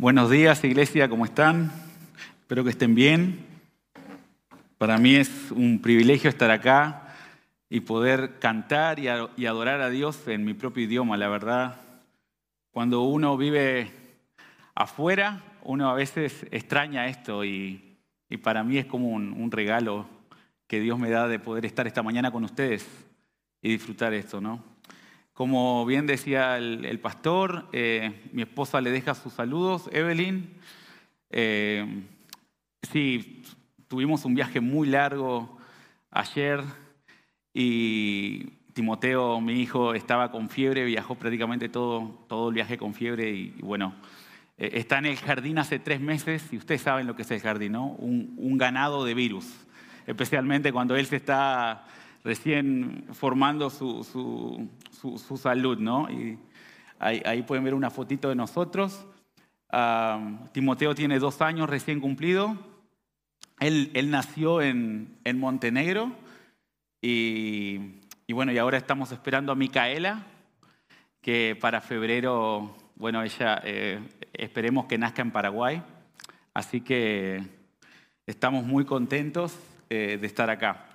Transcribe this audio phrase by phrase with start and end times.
[0.00, 1.70] Buenos días, iglesia, ¿cómo están?
[2.40, 3.44] Espero que estén bien.
[4.78, 7.14] Para mí es un privilegio estar acá
[7.68, 9.08] y poder cantar y
[9.46, 11.82] adorar a Dios en mi propio idioma, la verdad.
[12.70, 13.90] Cuando uno vive
[14.74, 17.98] afuera, uno a veces extraña esto y,
[18.42, 20.08] para mí es como un, regalo
[20.66, 22.88] que Dios me da de poder estar esta mañana con ustedes
[23.60, 24.64] y disfrutar esto, ¿no?
[25.40, 30.50] Como bien decía el, pastor, eh, mi esposa le deja sus saludos, Evelyn.
[31.30, 32.02] Eh,
[32.82, 33.42] sí,
[33.88, 35.56] tuvimos un viaje muy largo
[36.10, 36.60] ayer
[37.54, 43.30] y Timoteo, mi hijo, estaba con fiebre, viajó prácticamente todo, todo el viaje con fiebre
[43.30, 43.94] y, bueno,
[44.58, 47.40] eh, está en el jardín hace tres meses y ustedes saben lo que es el
[47.40, 47.86] jardín, ¿no?
[47.86, 49.46] Un, ganado de virus,
[50.06, 51.86] especialmente cuando él se está
[52.24, 56.10] recién formando su, su, salud, ¿no?
[56.10, 56.38] Y
[56.98, 59.06] ahí, pueden ver una fotito de nosotros.
[60.52, 62.56] Timoteo tiene dos años recién cumplido.
[63.60, 66.12] Él, él nació en, en Montenegro
[67.02, 70.26] y, y, bueno, y ahora estamos esperando a Micaela,
[71.20, 74.00] que para febrero, bueno, ella eh,
[74.32, 75.82] esperemos que nazca en Paraguay.
[76.52, 77.42] Así que
[78.26, 79.58] estamos muy contentos
[79.88, 80.89] eh, de estar acá.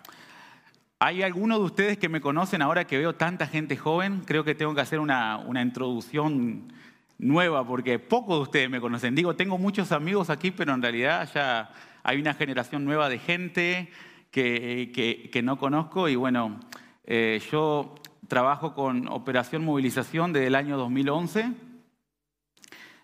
[1.05, 4.23] ¿Hay alguno de ustedes que me conocen ahora que veo tanta gente joven?
[4.25, 6.73] Creo que tengo que hacer una, introducción
[7.19, 9.13] nueva porque pocos de ustedes me conocen.
[9.13, 11.69] Digo, tengo muchos amigos aquí, pero en realidad ya
[12.01, 13.91] hay una generación nueva de gente
[14.31, 16.59] que, no conozco y bueno,
[17.03, 17.93] eh, yo
[18.27, 21.51] trabajo con Operación Movilización desde el año 2011.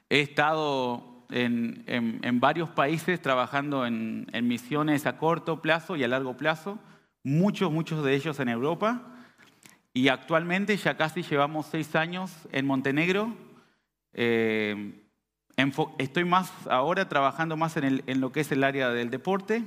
[0.10, 6.08] He estado en, en, varios países trabajando en, en misiones a corto plazo y a
[6.08, 6.80] largo plazo
[7.24, 9.02] muchos, muchos de ellos en Europa.
[9.94, 13.36] Y actualmente ya casi llevamos seis años en Montenegro.
[14.14, 14.94] Eh,
[15.98, 19.64] estoy más ahora trabajando más en, lo que es el área del deporte,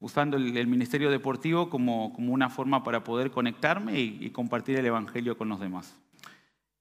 [0.00, 5.48] usando el, Ministerio Deportivo como, una forma para poder conectarme y, compartir el Evangelio con
[5.48, 5.96] los demás.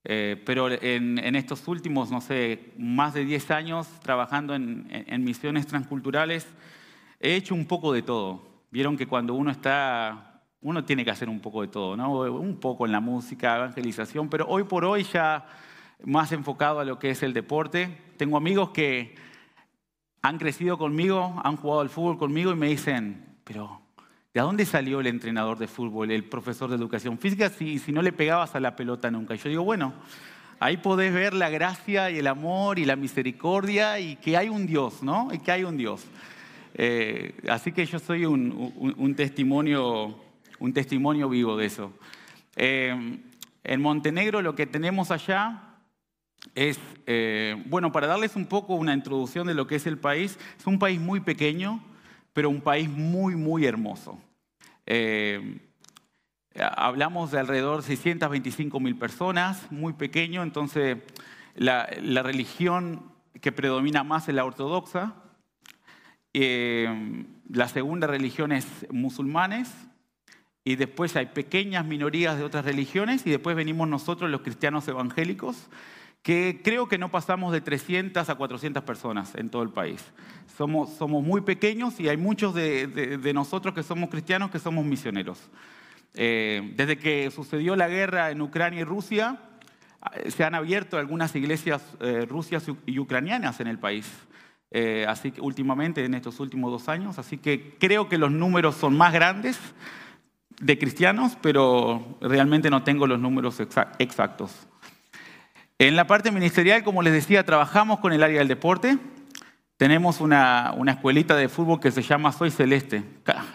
[0.06, 6.48] Eh, pero en, estos últimos, no sé, más de 10 años trabajando en misiones transculturales,
[7.20, 8.53] he hecho un poco de todo.
[8.74, 12.22] Vieron que cuando uno está, uno tiene que hacer un poco de todo, ¿no?
[12.22, 15.46] Un poco en la música, evangelización, pero hoy por hoy ya
[16.04, 17.96] más enfocado a lo que es el deporte.
[18.18, 19.14] Tengo amigos que
[20.24, 23.80] han crecido conmigo, han jugado al fútbol conmigo y me dicen, pero
[24.34, 28.02] ¿de dónde salió el entrenador de fútbol, el profesor de educación física si, si no
[28.02, 29.36] le pegabas a la pelota nunca?
[29.36, 29.94] Y yo digo, bueno,
[30.60, 34.66] ahí podés ver la gracia y el amor y la misericordia y que hay un
[34.66, 35.32] Dios, ¿no?
[35.32, 36.08] Y que hay un Dios.
[36.76, 40.18] Eh, así que yo soy un, testimonio,
[40.60, 41.94] un testimonio vivo de eso.
[42.56, 43.20] Eh,
[43.64, 45.62] en Montenegro lo que tenemos allá
[46.56, 50.38] es, eh, bueno, para darles un poco una introducción de lo que es el país,
[50.58, 51.84] es un país muy pequeño,
[52.34, 54.20] pero un país muy, muy hermoso.
[56.56, 60.98] hablamos de alrededor de 625 mil personas, muy pequeño, entonces
[61.56, 65.23] la, la religión que predomina más es la ortodoxa,
[66.34, 69.72] eh, la segunda religión es musulmanes
[70.64, 75.70] y después hay pequeñas minorías de otras religiones y después venimos nosotros los cristianos evangélicos
[76.24, 80.02] que creo que no pasamos de 300 a 400 personas en todo el país.
[80.58, 85.52] Somos, somos muy pequeños y hay muchos de, nosotros que somos cristianos que somos misioneros.
[86.16, 89.38] Eh, desde que sucedió la guerra en Ucrania y Rusia,
[90.14, 91.84] eh, se han abierto algunas iglesias
[92.30, 94.10] rusias y ucranianas en el país.
[94.76, 97.20] Eh, así que últimamente, en estos últimos dos años.
[97.20, 99.60] Así que creo que los números son más grandes
[100.60, 103.60] de cristianos, pero realmente no tengo los números
[104.00, 104.68] exactos.
[105.78, 108.98] En la parte ministerial, como les decía, trabajamos con el área del deporte.
[109.78, 113.04] Tenemos una, escuelita de fútbol que se llama Soy Celeste.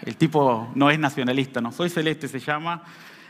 [0.05, 1.73] El tipo no es nacionalista, ¿no?
[1.73, 2.85] Soy Celeste se llama.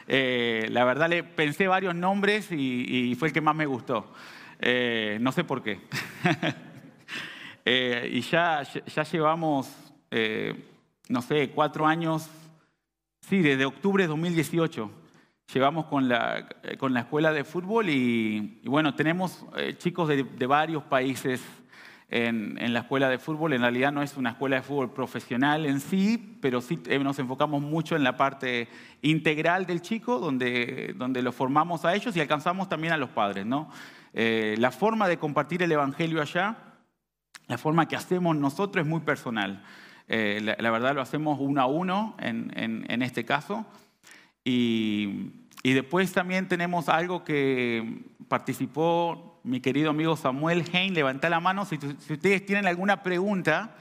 [0.08, 4.12] Eh, la verdad le pensé varios nombres y, fue el que más me gustó.
[4.58, 5.80] Eh, no sé por qué.
[7.70, 9.70] Eh, y ya, ya llevamos,
[10.10, 10.54] eh,
[11.10, 12.26] no sé, cuatro años,
[13.20, 14.90] sí, desde octubre de 2018
[15.52, 16.48] llevamos con la,
[16.78, 21.42] con la escuela de fútbol y, bueno, tenemos eh, chicos de, varios países
[22.08, 23.52] en, en, la escuela de fútbol.
[23.52, 27.60] En realidad no es una escuela de fútbol profesional en sí, pero sí nos enfocamos
[27.60, 28.68] mucho en la parte
[29.02, 33.44] integral del chico, donde, donde lo formamos a ellos y alcanzamos también a los padres.
[33.44, 33.68] ¿no?
[34.14, 36.67] la forma de compartir el Evangelio allá
[37.48, 39.64] la forma que hacemos nosotros es muy personal.
[40.06, 43.66] Eh, la, verdad lo hacemos uno a uno en, este caso.
[44.44, 51.64] Y, después también tenemos algo que participó mi querido amigo Samuel Hein, levanta la mano
[51.64, 53.76] si, ustedes tienen alguna pregunta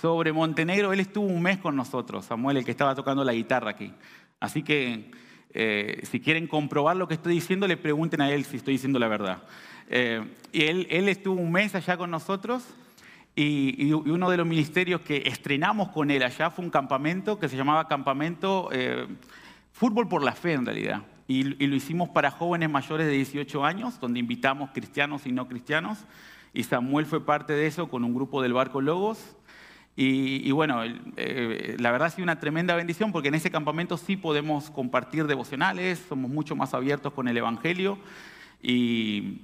[0.00, 0.92] sobre Montenegro.
[0.92, 3.92] Él estuvo un mes con nosotros, Samuel, el que estaba tocando la guitarra aquí.
[4.38, 5.10] Así que
[5.50, 9.00] eh, si quieren comprobar lo que estoy diciendo, le pregunten a él si estoy diciendo
[9.00, 9.42] la verdad.
[9.88, 12.64] Eh, y él, él, estuvo un mes allá con nosotros
[13.40, 17.56] y, uno de los ministerios que estrenamos con él allá fue un campamento que se
[17.56, 19.06] llamaba Campamento eh,
[19.72, 21.02] Fútbol por la Fe en realidad.
[21.28, 25.46] Y, y, lo hicimos para jóvenes mayores de 18 años, donde invitamos cristianos y no
[25.46, 25.98] cristianos.
[26.52, 29.36] Y Samuel fue parte de eso con un grupo del Barco Logos.
[29.94, 30.82] Y, bueno,
[31.16, 35.26] eh, la verdad ha sido una tremenda bendición porque en ese campamento sí podemos compartir
[35.26, 37.98] devocionales, somos mucho más abiertos con el Evangelio.
[38.62, 39.42] Y,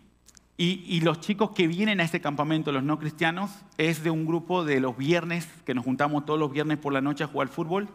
[0.57, 4.65] y, los chicos que vienen a ese campamento, los no cristianos, es de un grupo
[4.65, 7.89] de los viernes, que nos juntamos todos los viernes por la noche a jugar fútbol.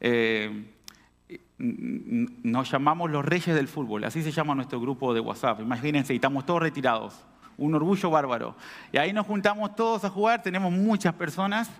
[0.00, 0.66] Eh,
[1.58, 5.60] nos llamamos los reyes del fútbol, así se llama nuestro grupo de WhatsApp.
[5.60, 7.14] Imagínense, y estamos todos retirados
[7.58, 8.56] un orgullo bárbaro.
[8.92, 11.70] Y ahí nos juntamos todos a jugar, tenemos muchas personas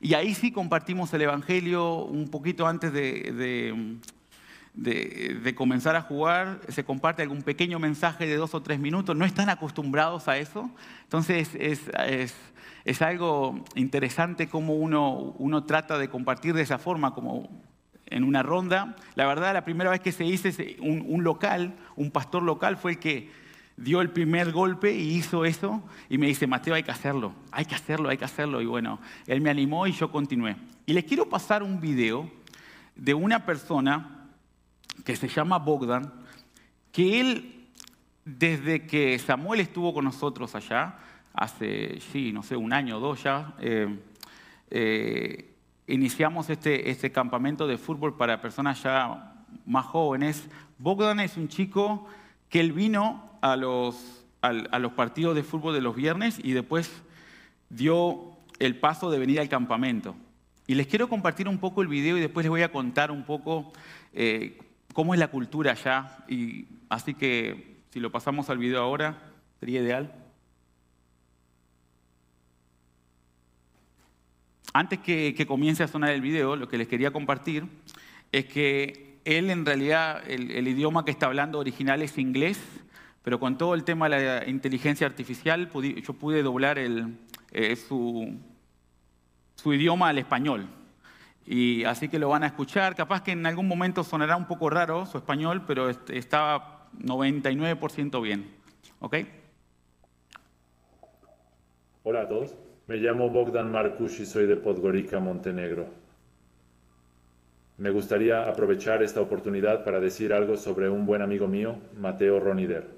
[0.00, 3.98] y ahí sí compartimos el Evangelio un poquito antes de,
[5.54, 6.60] comenzar a jugar.
[6.68, 10.70] Se comparte algún pequeño mensaje de dos o tres minutos, no están acostumbrados a eso.
[11.04, 12.34] Entonces es, es,
[12.84, 17.48] es algo interesante cómo uno, uno trata de compartir de esa forma, como
[18.06, 18.96] en una ronda.
[19.14, 20.48] La verdad, la primera vez que se hizo
[20.80, 23.30] un, un local, un pastor local fue el que
[23.76, 27.64] dio el primer golpe y hizo eso y me dice, Mateo, hay que hacerlo, hay
[27.64, 28.60] que hacerlo, hay que hacerlo.
[28.60, 30.56] Y bueno, él me animó y yo continué.
[30.86, 32.30] Y les quiero pasar un video
[32.96, 34.17] de una persona
[35.04, 36.12] que se llama Bogdan,
[36.92, 37.68] que él,
[38.24, 40.96] desde que Samuel estuvo con nosotros allá,
[41.32, 43.98] hace, sí, no sé, un año o dos ya, eh,
[44.70, 45.54] eh,
[45.86, 49.34] iniciamos este, este campamento de fútbol para personas ya
[49.66, 50.48] más jóvenes.
[50.78, 52.06] Bogdan es un chico
[52.48, 57.02] que él vino a los, a, los partidos de fútbol de los viernes y después
[57.70, 60.14] dio el paso de venir al campamento.
[60.66, 63.24] Y les quiero compartir un poco el video y después les voy a contar un
[63.24, 63.72] poco
[64.12, 64.58] eh,
[64.98, 66.24] cómo es la cultura allá.
[66.26, 69.16] Y, así que si lo pasamos al video ahora,
[69.60, 70.12] sería ideal.
[74.72, 77.64] Antes que, que, comience a sonar el video, lo que les quería compartir
[78.32, 82.60] es que él en realidad, el, el idioma que está hablando original es inglés,
[83.22, 88.36] pero con todo el tema de la inteligencia artificial, yo pude doblar eh, su,
[89.64, 90.68] idioma al español.
[91.50, 92.94] Y así que lo van a escuchar.
[92.94, 98.50] Capaz que en algún momento sonará un poco raro su español, pero estaba 99% bien.
[99.00, 99.16] ¿Ok?
[102.02, 102.54] Hola a todos.
[102.86, 105.86] Me llamo Bogdan Marcus y soy de Podgorica, Montenegro.
[107.78, 112.88] Me gustaría aprovechar esta oportunidad para decir algo sobre un buen amigo mío, Mateo Ronider.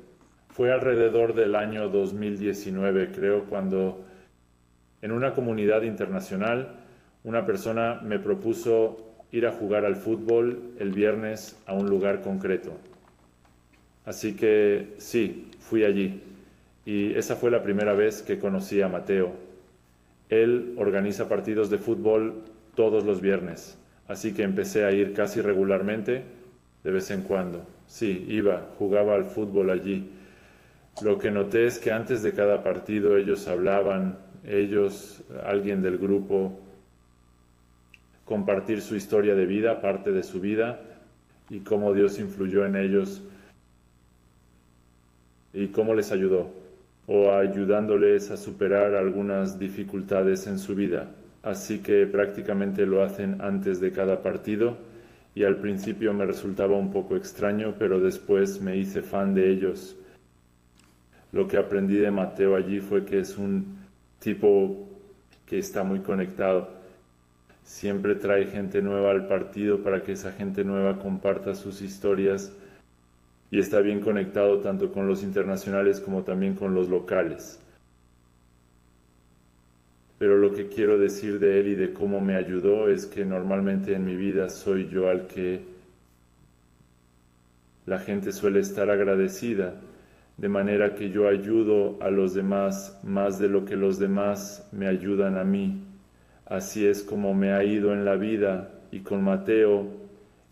[0.49, 4.05] Fue alrededor del año 2019, creo, cuando
[5.03, 6.80] en una comunidad internacional
[7.25, 12.73] una persona me propuso ir a jugar al fútbol el viernes a un lugar concreto.
[14.05, 16.23] Así que sí, fui allí.
[16.85, 19.33] Y esa fue la primera vez que conocí a Mateo.
[20.29, 22.43] Él organiza partidos de fútbol
[22.75, 23.79] todos los viernes,
[24.09, 26.23] así que empecé a ir casi regularmente,
[26.83, 27.67] de vez en cuando.
[27.87, 30.11] Sí, iba, jugaba al fútbol allí.
[31.03, 36.59] Lo que noté es que antes de cada partido ellos hablaban, ellos, alguien del grupo,
[38.31, 40.81] compartir su historia de vida, parte de su vida,
[41.51, 43.21] y cómo Dios influyó en ellos
[45.53, 46.49] y cómo les ayudó,
[47.09, 51.11] o ayudándoles a superar algunas dificultades en su vida.
[51.43, 54.77] Así que prácticamente lo hacen antes de cada partido
[55.35, 59.97] y al principio me resultaba un poco extraño, pero después me hice fan de ellos
[61.33, 63.79] lo que aprendí de Mateo allí fue que es un
[64.19, 64.89] tipo
[65.47, 66.80] que está muy conectado.
[67.65, 72.53] Siempre trae gente nueva al partido para que esa gente nueva comparta sus historias
[73.51, 77.61] y está bien conectado tanto con los internacionales como también con los locales.
[80.19, 83.95] Pero lo que quiero decir de él y de cómo me ayudó es que normalmente
[83.95, 85.63] en mi vida soy yo al que
[87.87, 89.81] la gente suele estar agradecida
[90.37, 94.87] de manera que yo ayudo a los demás más de lo que los demás me
[94.87, 95.90] ayudan a mí.
[96.51, 99.87] Así es como me ha ido en la vida y con Mateo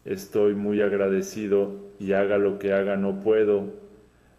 [0.04, 3.64] estoy muy agradecido y haga lo que haga no puedo,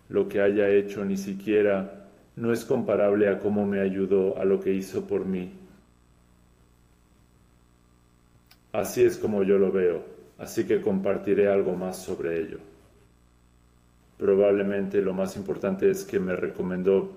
[0.08, 4.62] lo que haya hecho ni siquiera no es comparable a cómo me ayudó a lo
[4.62, 5.52] que hizo por mí.
[8.72, 10.06] Así es como yo lo veo,
[10.38, 12.60] así que compartiré algo más sobre ello.
[14.18, 17.12] probablemente lo más importante es que me recomendó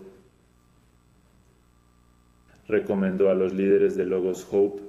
[2.72, 4.82] recomendó a los líderes de Logos Hope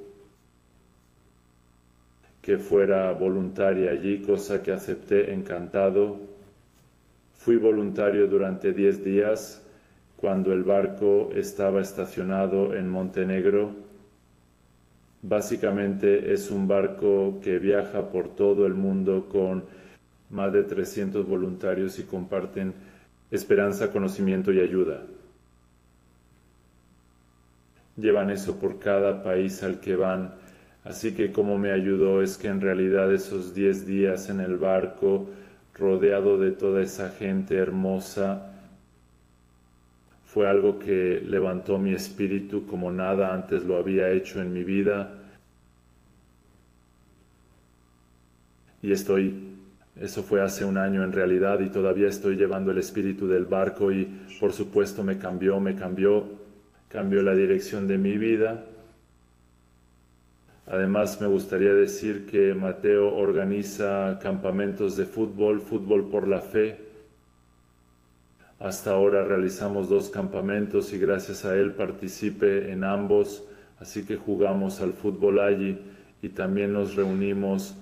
[2.42, 6.18] que fuera voluntaria allí, cosa que acepté encantado.
[7.36, 9.62] Fui voluntario durante 10 días
[10.18, 13.72] cuando el barco estaba estacionado en Montenegro.
[15.22, 19.64] Básicamente es un barco que viaja por todo el mundo con
[20.30, 22.74] más de 300 voluntarios y comparten
[23.32, 25.04] esperanza, conocimiento y ayuda.
[27.98, 30.34] Llevan eso por cada país al que van.
[30.84, 35.30] Así que como me ayudó es que en realidad esos 10 días en el barco,
[35.76, 38.52] rodeado de toda esa gente hermosa,
[40.26, 45.14] fue algo que levantó mi espíritu como nada antes lo había hecho en mi vida.
[48.82, 49.54] Y estoy
[50.00, 53.92] eso fue hace un año en realidad y todavía estoy llevando el espíritu del barco
[53.92, 54.06] y
[54.40, 56.26] por supuesto me cambió, me cambió,
[56.94, 58.64] cambió la dirección de mi vida.
[60.68, 66.78] Además me gustaría decir que Mateo organiza campamentos de fútbol, fútbol por la fe.
[68.60, 73.44] Hasta ahora realizamos dos campamentos y gracias a él participe en ambos,
[73.80, 75.80] así que jugamos al fútbol allí
[76.22, 77.76] y también nos reunimos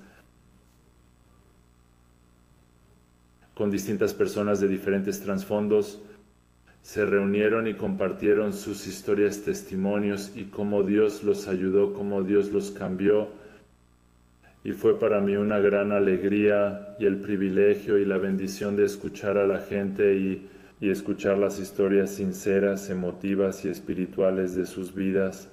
[3.54, 6.02] con distintas personas de diferentes trasfondos,
[6.82, 12.72] se reunieron y compartieron sus historias, testimonios y cómo Dios los ayudó, cómo Dios los
[12.72, 13.30] cambió.
[14.64, 19.38] Y fue para mí una gran alegría y el privilegio y la bendición de escuchar
[19.38, 20.48] a la gente y,
[20.80, 25.50] y escuchar las historias sinceras, emotivas y espirituales de sus vidas.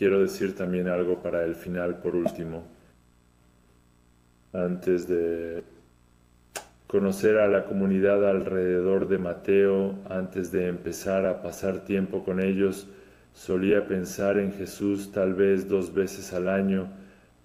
[0.00, 2.64] Quiero decir también algo para el final, por último.
[4.52, 5.62] Antes de
[6.86, 12.88] conocer a la comunidad alrededor de Mateo, antes de empezar a pasar tiempo con ellos,
[13.32, 16.88] solía pensar en Jesús tal vez dos veces al año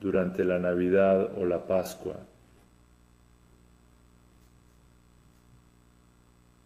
[0.02, 2.16] durante la Navidad o la Pascua.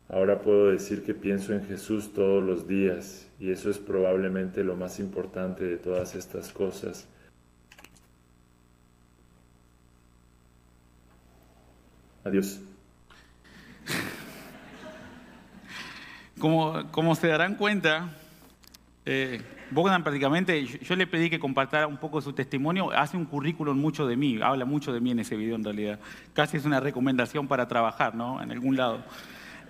[0.08, 4.76] Ahora puedo decir que pienso en Jesús todos los días y eso es probablemente lo
[4.76, 7.08] más importante de todas estas cosas.
[12.30, 12.60] Adiós.
[16.40, 18.16] Como, como se darán cuenta,
[19.04, 23.76] eh, Bogdan prácticamente, yo, le pedí que compartiera un poco su testimonio, hace un currículum
[23.76, 26.00] mucho de mí, habla mucho de mí en ese video en realidad.
[26.34, 28.42] Casi es una recomendación para trabajar, ¿no?
[28.44, 29.04] En algún lado.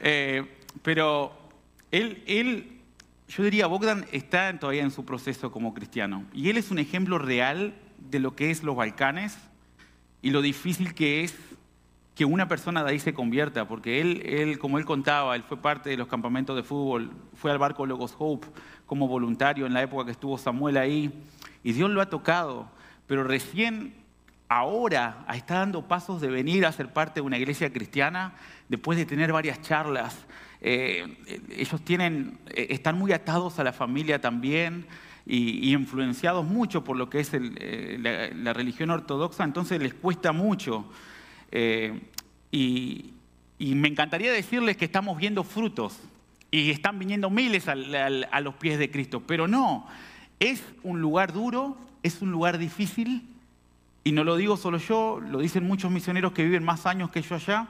[0.01, 0.43] Eh,
[0.81, 1.31] pero
[1.91, 2.81] él, él,
[3.29, 6.25] yo diría, Bogdan está todavía en su proceso como cristiano.
[6.33, 9.37] Y él es un ejemplo real de lo que es los Balcanes
[10.21, 11.33] y lo difícil que es
[12.19, 15.55] que una persona de ahí se convierta, porque él, él, como él contaba, él fue
[15.55, 18.45] parte de los campamentos de fútbol, fue al barco Logos Hope
[18.85, 21.13] como voluntario en la época que estuvo Samuel ahí,
[21.63, 22.69] y Dios lo ha tocado,
[23.07, 23.93] pero recién
[24.49, 28.33] ahora está dando pasos de venir a ser parte de una iglesia cristiana
[28.67, 30.25] después de tener varias charlas.
[30.59, 31.15] Eh,
[31.55, 34.87] ellos tienen, eh, están muy atados a la familia también
[35.25, 40.85] y, influenciados mucho por lo que es eh, la, religión ortodoxa, entonces les cuesta mucho.
[41.51, 43.13] Y,
[43.59, 45.99] me encantaría decirles que estamos viendo frutos
[46.51, 49.85] y están viniendo miles a los pies de Cristo, pero no,
[50.39, 53.23] es un lugar duro, es un lugar difícil
[54.03, 57.21] y no lo digo solo yo, lo dicen muchos misioneros que viven más años que
[57.21, 57.67] yo allá,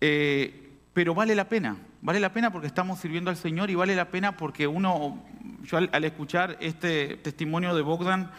[0.00, 3.96] eh, pero vale la pena, vale la pena porque estamos sirviendo al Señor y vale
[3.96, 5.24] la pena porque uno,
[5.64, 8.30] yo al, escuchar este testimonio de Bogdan,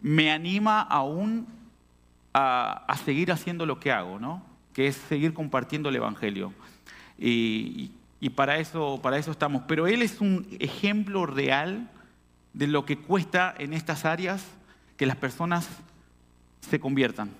[0.00, 1.46] me anima aún
[2.34, 4.42] a, seguir haciendo lo que hago, ¿no?
[4.72, 6.52] que es seguir compartiendo el Evangelio.
[7.16, 7.92] Y,
[8.34, 9.62] para, eso, para eso estamos.
[9.68, 11.90] Pero él es un ejemplo real
[12.52, 14.44] de lo que cuesta en estas áreas
[14.96, 15.68] que las personas
[16.60, 17.30] se conviertan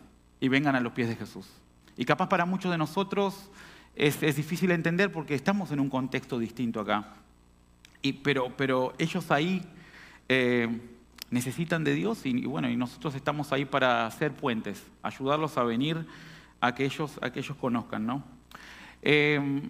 [0.40, 1.48] y vengan a los pies de Jesús.
[1.96, 3.50] Y capaz para muchos de nosotros
[3.96, 7.14] es, difícil entender porque estamos en un contexto distinto acá.
[8.22, 9.62] Pero, pero ellos ahí
[10.28, 10.68] eh,
[11.30, 16.06] necesitan de Dios y, bueno, y nosotros estamos ahí para hacer puentes, ayudarlos a venir
[16.60, 18.06] a que ellos, a que ellos conozcan.
[18.06, 18.22] ¿no?
[19.02, 19.62] Eh,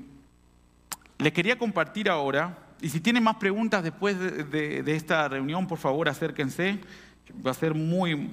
[1.18, 5.78] les quería compartir ahora, y si tienen más preguntas después de, de esta reunión, por
[5.78, 6.78] favor acérquense.
[7.44, 8.30] Va a ser muy,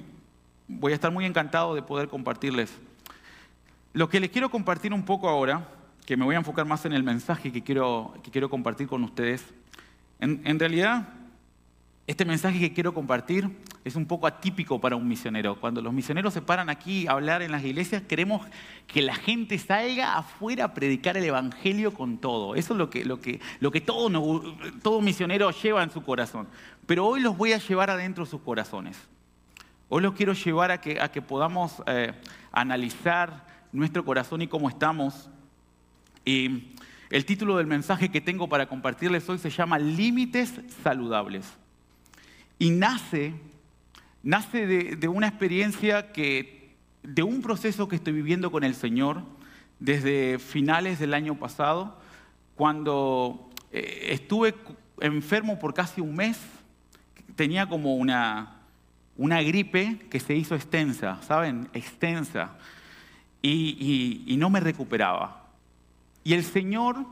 [0.68, 2.72] voy a estar muy encantado de poder compartirles.
[3.94, 5.68] Lo que les quiero compartir un poco ahora,
[6.06, 9.04] que me voy a enfocar más en el mensaje que quiero, que quiero compartir con
[9.04, 9.44] ustedes,
[10.18, 11.08] en, realidad
[12.04, 13.48] Este mensaje que quiero compartir
[13.84, 15.60] es un poco atípico para un misionero.
[15.60, 18.44] Cuando los misioneros se paran aquí a hablar en las iglesias, queremos
[18.88, 22.56] que la gente salga afuera a predicar el Evangelio con todo.
[22.56, 22.90] Eso es lo
[23.20, 26.48] que, todo, misionero lleva en su corazón.
[26.86, 28.98] Pero hoy los voy a llevar adentro de sus corazones.
[29.88, 32.12] Hoy los quiero llevar a que, a que podamos eh,
[32.50, 35.30] analizar nuestro corazón y cómo estamos.
[36.24, 36.74] Y
[37.10, 41.61] el título del mensaje que tengo para compartirles hoy se llama Límites Saludables.
[42.62, 43.34] Y nace,
[44.22, 49.24] nace de, una experiencia que, de un proceso que estoy viviendo con el Señor
[49.80, 51.98] desde finales del año pasado,
[52.54, 54.54] cuando eh, estuve
[55.00, 56.38] enfermo por casi un mes,
[57.34, 58.60] tenía como una,
[59.16, 61.68] una gripe que se hizo extensa, ¿saben?
[61.72, 62.56] Extensa.
[63.42, 65.48] Y, y, no me recuperaba.
[66.22, 67.06] Y el Señor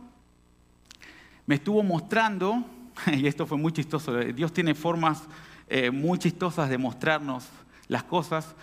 [1.44, 2.64] me estuvo mostrando
[3.12, 5.22] y esto fue muy chistoso, Dios tiene formas
[5.68, 7.48] eh, muy chistosas de mostrarnos
[7.88, 8.54] las cosas,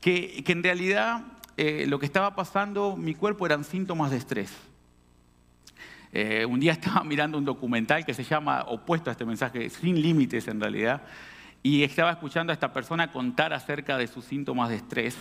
[0.00, 1.24] que, en realidad
[1.56, 4.52] eh, lo que estaba pasando, mi cuerpo eran síntomas de estrés.
[6.12, 10.00] Eh, un día estaba mirando un documental que se llama, opuesto a este mensaje, Sin
[10.00, 11.02] Límites en realidad,
[11.62, 15.16] y estaba escuchando a esta persona contar acerca de sus síntomas de estrés.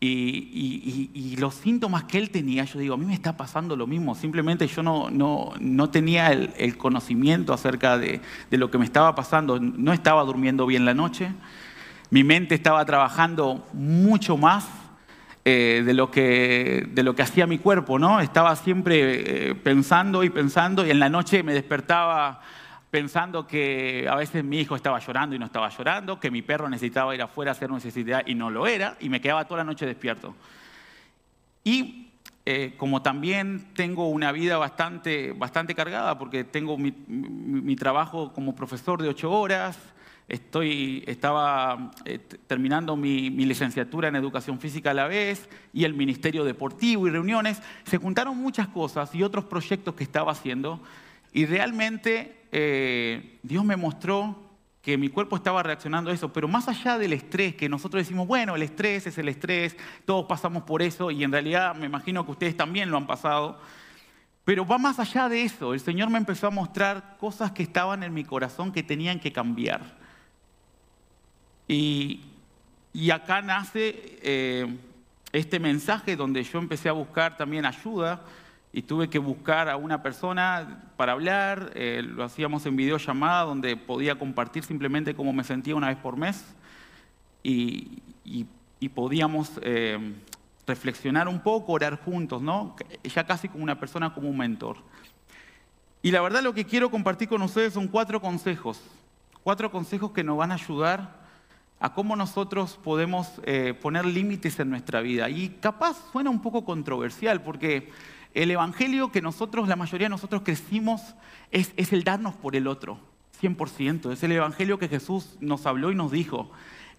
[0.00, 4.14] Y, los síntomas que él tenía, yo digo, a mí me está pasando lo mismo,
[4.14, 9.14] simplemente yo no, no, no tenía el, conocimiento acerca de, de, lo que me estaba
[9.14, 11.32] pasando, no estaba durmiendo bien la noche,
[12.10, 14.66] mi mente estaba trabajando mucho más
[15.50, 18.20] eh, de, lo que, de lo que hacía mi cuerpo, ¿no?
[18.20, 22.42] Estaba siempre eh, pensando y pensando y en la noche me despertaba
[22.90, 26.68] pensando que a veces mi hijo estaba llorando y no estaba llorando, que mi perro
[26.68, 29.64] necesitaba ir afuera a hacer necesidad y no lo era, y me quedaba toda la
[29.64, 30.34] noche despierto.
[31.64, 32.08] Y
[32.46, 39.02] eh, como también tengo una vida bastante, bastante cargada, porque tengo mi, trabajo como profesor
[39.02, 39.78] de ocho horas,
[40.28, 45.92] estoy, estaba eh, terminando mi, mi, licenciatura en educación física a la vez y el
[45.92, 50.80] ministerio deportivo y reuniones, se juntaron muchas cosas y otros proyectos que estaba haciendo
[51.32, 54.48] y realmente eh, Dios me mostró
[54.82, 58.26] que mi cuerpo estaba reaccionando a eso, pero más allá del estrés, que nosotros decimos,
[58.26, 62.24] bueno, el estrés es el estrés, todos pasamos por eso, y en realidad me imagino
[62.24, 63.60] que ustedes también lo han pasado,
[64.44, 65.74] pero va más allá de eso.
[65.74, 69.30] El Señor me empezó a mostrar cosas que estaban en mi corazón que tenían que
[69.30, 69.98] cambiar.
[71.66, 72.22] Y,
[73.12, 74.78] acá nace eh,
[75.32, 78.22] este mensaje donde yo empecé a buscar también ayuda
[78.78, 83.76] y tuve que buscar a una persona para hablar, eh, lo hacíamos en videollamada donde
[83.76, 86.44] podía compartir simplemente cómo me sentía una vez por mes
[87.42, 88.02] y,
[88.94, 89.98] podíamos eh,
[90.64, 92.76] reflexionar un poco, orar juntos, ¿no?
[93.02, 94.76] ya casi como una persona, como un mentor.
[96.00, 98.80] Y la verdad lo que quiero compartir con ustedes son cuatro consejos,
[99.42, 101.18] cuatro consejos que nos van a ayudar
[101.80, 105.28] a cómo nosotros podemos eh, poner límites en nuestra vida.
[105.28, 107.90] Y capaz suena un poco controversial porque
[108.38, 111.16] el evangelio que nosotros, la mayoría de nosotros crecimos,
[111.50, 113.00] es, el darnos por el otro,
[113.42, 114.12] 100%.
[114.12, 116.48] Es el evangelio que Jesús nos habló y nos dijo,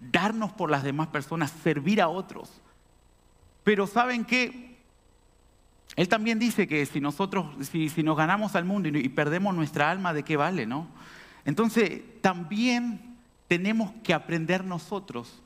[0.00, 2.60] darnos por las demás personas, servir a otros.
[3.64, 4.76] Pero ¿saben qué?
[5.96, 9.90] Él también dice que si nosotros, si, nos ganamos al mundo y, y perdemos nuestra
[9.90, 10.88] alma, ¿de qué vale, no?
[11.46, 13.16] Entonces, también
[13.48, 15.42] tenemos que aprender nosotros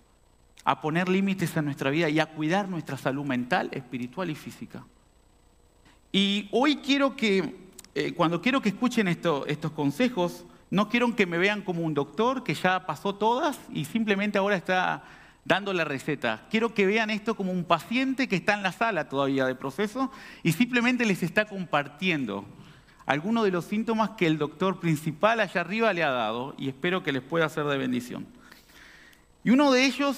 [0.64, 4.84] a poner límites a nuestra vida y a cuidar nuestra salud mental, espiritual y física.
[6.16, 7.56] Y hoy quiero que,
[7.96, 12.44] eh, cuando quiero que escuchen estos consejos, no quiero que me vean como un doctor
[12.44, 15.02] que ya pasó todas y simplemente ahora está
[15.44, 16.46] dando la receta.
[16.52, 20.12] Quiero que vean esto como un paciente que está en la sala todavía de proceso
[20.44, 22.44] y simplemente les está compartiendo
[23.06, 27.02] algunos de los síntomas que el doctor principal allá arriba le ha dado y espero
[27.02, 28.24] que les pueda ser de bendición.
[29.42, 30.16] Y uno de ellos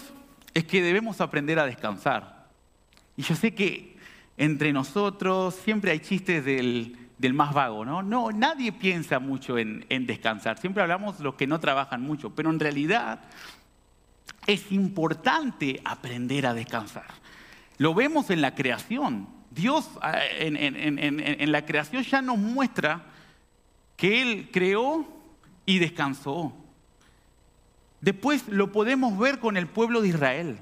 [0.53, 2.49] es que debemos aprender a descansar.
[3.17, 3.96] Y yo sé que
[4.37, 6.97] entre nosotros, siempre hay chistes del,
[7.33, 8.03] más vago, ¿no?
[8.03, 12.51] No, nadie piensa mucho en, descansar, siempre hablamos de los que no trabajan mucho, pero
[12.51, 13.21] en realidad
[14.47, 17.07] es importante aprender a descansar.
[17.79, 19.29] Lo vemos en la creación.
[19.51, 23.05] Dios ah, en, en, la creación ya nos muestra
[23.97, 25.07] que Él creó
[25.65, 26.53] y descansó.
[28.01, 30.59] Después lo podemos ver con el pueblo de Israel.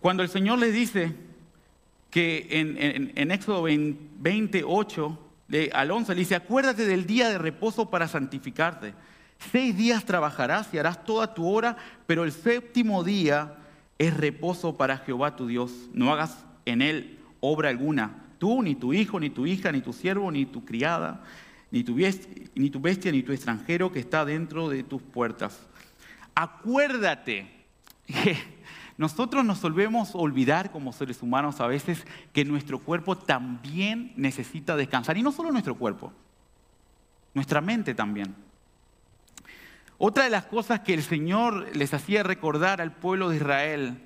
[0.00, 1.14] Cuando el Señor les dice,
[2.14, 8.06] que en, Éxodo 28, de, al 11, le dice, acuérdate del día de reposo para
[8.06, 8.94] santificarte.
[9.50, 13.56] Seis días trabajarás y harás toda tu hora, pero el séptimo día
[13.98, 15.72] es reposo para Jehová tu Dios.
[15.92, 19.92] No hagas en él obra alguna, tú, ni tu hijo, ni tu hija, ni tu
[19.92, 21.24] siervo, ni tu criada,
[21.72, 21.96] ni tu,
[22.54, 25.66] ni tu bestia, ni tu extranjero que está dentro de tus puertas.
[26.36, 27.48] Acuérdate
[28.96, 35.16] nosotros nos solvemos olvidar como seres humanos a veces que nuestro cuerpo también necesita descansar.
[35.16, 36.12] Y no solo nuestro cuerpo,
[37.34, 38.34] nuestra mente también.
[39.98, 43.98] Otra de las cosas que el Señor les hacía recordar al pueblo de Israel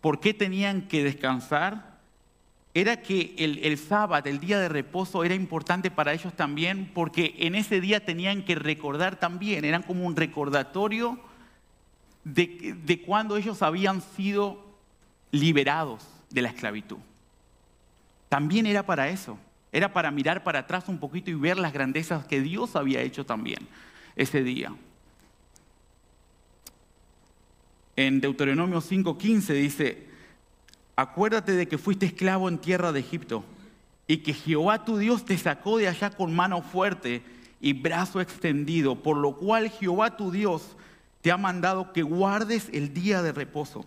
[0.00, 1.98] por qué tenían que descansar
[2.74, 7.34] era que el, el sábado, el día de reposo, era importante para ellos también porque
[7.38, 11.18] en ese día tenían que recordar también, eran como un recordatorio
[12.34, 14.64] de, cuando ellos habían sido
[15.30, 16.98] liberados de la esclavitud.
[18.28, 19.38] También era para eso,
[19.72, 23.24] era para mirar para atrás un poquito y ver las grandezas que Dios había hecho
[23.24, 23.66] también
[24.16, 24.72] ese día.
[27.96, 30.06] En Deuteronomio 5:15 dice,
[30.96, 33.44] acuérdate de que fuiste esclavo en tierra de Egipto
[34.06, 37.22] y que Jehová tu Dios te sacó de allá con mano fuerte
[37.60, 40.76] y brazo extendido, por lo cual Jehová tu Dios
[41.20, 43.84] te ha mandado que guardes el día de reposo.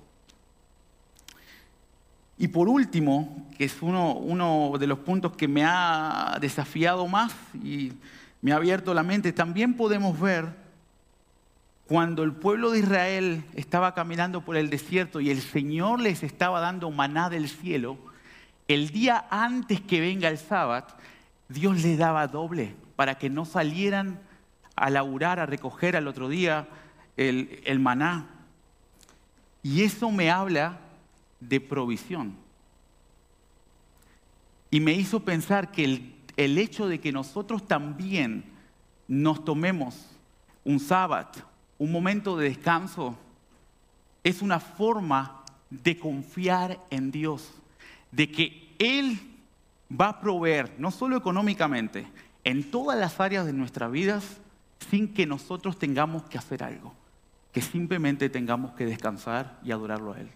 [2.38, 7.94] Y por último, que es uno, de los puntos que me ha desafiado más y
[8.42, 10.48] me ha abierto la mente, también podemos ver
[11.88, 16.60] cuando el pueblo de Israel estaba caminando por el desierto y el Señor les estaba
[16.62, 17.98] dando maná del cielo,
[18.68, 20.88] el día antes que venga el sábado,
[21.50, 24.20] Dios les daba doble para que no salieran
[24.76, 26.68] a laburar, a recoger al otro día
[27.18, 28.28] el, maná.
[29.64, 30.80] Y eso me habla
[31.40, 32.36] de provisión.
[34.70, 38.46] Y me hizo pensar que el, el hecho de que nosotros también
[39.08, 40.08] nos tomemos
[40.64, 41.42] un sábado,
[41.78, 43.18] un momento de descanso,
[44.24, 47.52] es una forma de confiar en Dios,
[48.12, 49.20] de que Él
[50.00, 52.08] va a proveer, no solo económicamente,
[52.44, 54.40] en todas las áreas de nuestras vidas,
[54.90, 56.94] sin que nosotros tengamos que hacer algo,
[57.52, 60.30] que simplemente tengamos que descansar y adorarlo a Él.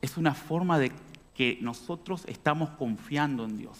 [0.00, 0.92] Es una forma de
[1.34, 3.78] que nosotros estamos confiando en Dios.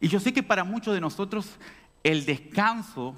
[0.00, 1.56] Y yo sé que para muchos de nosotros
[2.02, 3.16] el descanso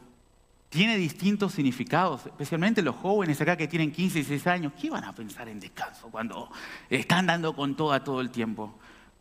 [0.70, 4.72] tiene distintos significados, especialmente los jóvenes acá que tienen 15 y 16 años.
[4.80, 6.50] ¿Qué van a pensar en descanso cuando
[6.90, 8.78] están dando con toda todo el tiempo?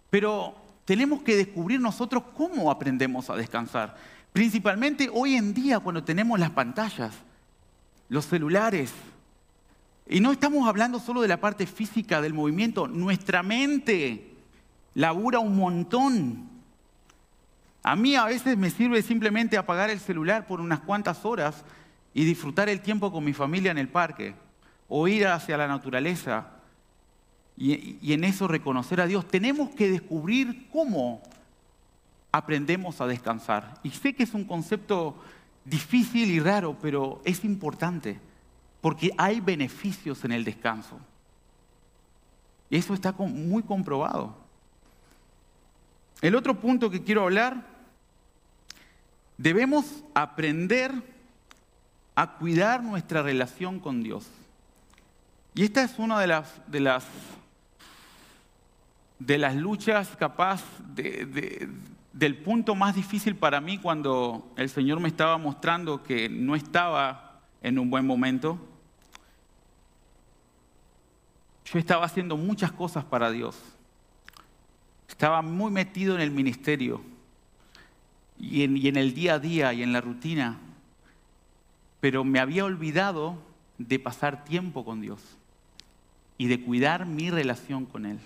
[0.10, 3.97] Pero tenemos que descubrir nosotros cómo aprendemos a descansar.
[4.38, 7.12] Principalmente hoy en día cuando tenemos las pantallas,
[8.08, 8.93] los celulares.
[10.08, 14.36] Y no estamos hablando solo de la parte física del movimiento, nuestra mente
[14.93, 16.58] labura un montón
[17.88, 21.63] a mí a veces me sirve simplemente apagar el celular por unas cuantas horas
[22.13, 24.36] y disfrutar el tiempo con mi familia en el parque
[24.89, 26.50] o ir hacia la naturaleza
[27.56, 29.26] y, en eso reconocer a Dios.
[29.26, 31.23] Tenemos que descubrir cómo
[32.38, 33.80] aprendemos a descansar.
[33.84, 35.15] Y sé que es un concepto
[35.65, 38.19] difícil y raro, pero es importante
[38.82, 41.00] porque hay beneficios en el descanso.
[42.69, 44.36] Y eso está muy comprobado.
[46.21, 47.78] El otro punto que quiero hablar
[49.38, 50.91] Debemos aprender
[52.15, 54.28] a cuidar nuestra relación con Dios.
[55.54, 57.06] Y esta es una de las, de las,
[59.19, 60.63] de las luchas capaz
[62.18, 67.42] del punto más difícil para mí cuando el Señor me estaba mostrando que no estaba
[67.62, 68.58] en un buen momento.
[71.66, 73.56] Yo estaba haciendo muchas cosas para Dios.
[75.08, 77.02] Estaba muy metido en el ministerio
[78.40, 80.58] y en, el día a día y en la rutina,
[82.00, 83.38] pero me había olvidado
[83.78, 85.22] de pasar tiempo con Dios
[86.40, 88.20] y de cuidar mi relación con Él.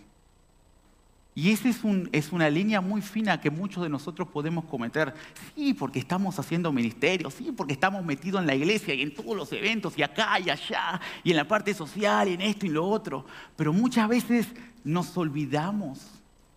[1.34, 5.14] Y esa es, una línea muy fina que muchos de nosotros podemos cometer.
[5.56, 9.36] Sí, porque estamos haciendo ministerio, sí, porque estamos metidos en la iglesia y en todos
[9.38, 12.70] los eventos, y acá y allá, y en la parte social, y en esto y
[12.70, 13.26] lo otro.
[13.56, 14.48] Pero muchas veces
[14.84, 16.00] nos olvidamos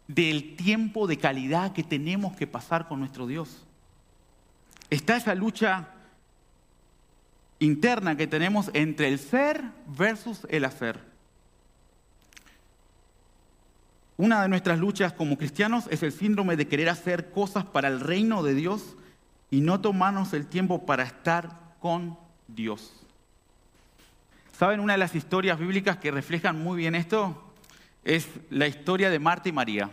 [0.08, 3.64] del tiempo de calidad que tenemos que pasar con nuestro Dios.
[4.90, 5.88] Está esa lucha
[7.60, 11.13] interna que tenemos entre el ser versus el hacer.
[14.16, 18.00] Una de nuestras luchas como cristianos es el síndrome de querer hacer cosas para el
[18.00, 18.96] reino de Dios
[19.50, 22.92] y no tomarnos el tiempo para estar con Dios.
[24.57, 27.44] ¿Saben una de las historias bíblicas que reflejan muy bien esto?
[28.05, 29.90] es la historia de Marta y María.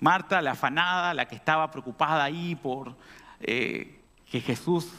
[0.00, 2.94] Marta, la afanada, la que estaba preocupada ahí por
[3.40, 3.98] eh,
[4.30, 4.90] que Jesús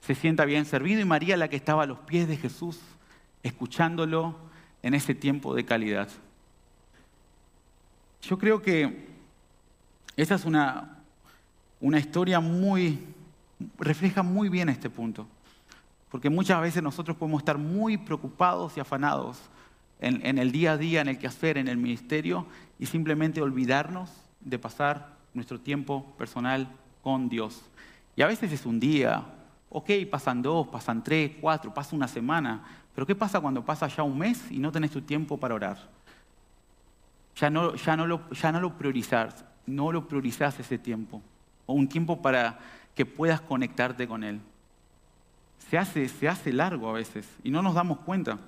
[0.00, 2.80] se sienta bien servido, y María, la que estaba a los pies de Jesús,
[3.42, 4.36] escuchándolo
[4.82, 6.08] en ese tiempo de calidad.
[8.22, 9.10] Yo creo que
[10.16, 10.98] Esa es una,
[11.80, 12.98] una historia muy,
[13.78, 15.26] refleja muy bien este punto.
[16.10, 19.38] Porque muchas veces nosotros podemos estar muy preocupados y afanados
[19.98, 22.46] en, en, el día a día, en el quehacer, en el ministerio,
[22.78, 26.68] y simplemente olvidarnos de pasar nuestro tiempo personal
[27.02, 27.62] con Dios.
[28.14, 29.24] Y a veces es un día,
[29.70, 32.62] ok, pasan dos, pasan tres, cuatro, pasa una semana,
[32.94, 36.01] pero ¿qué pasa cuando pasa ya un mes y no tenés tu tiempo para orar?
[37.36, 41.22] Ya no, ya no, lo, ya no lo priorizás, no lo priorizás ese tiempo,
[41.66, 42.58] o un tiempo para
[42.94, 44.40] que puedas conectarte con Él.
[45.70, 48.38] Se hace, se hace largo a veces y no nos damos cuenta.